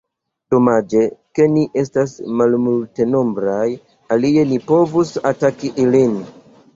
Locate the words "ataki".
5.33-5.71